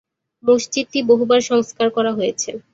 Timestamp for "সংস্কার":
1.49-1.87